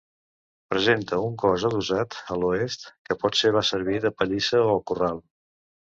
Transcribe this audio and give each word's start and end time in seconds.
Presenta 0.73 1.19
un 1.25 1.35
cos 1.43 1.65
adossat 1.69 2.17
a 2.35 2.39
l'oest, 2.45 2.89
que 3.09 3.19
potser 3.25 3.55
va 3.59 3.65
servir 3.69 4.01
de 4.07 4.13
pallissa 4.23 4.65
o 4.75 4.77
corral. 4.93 5.27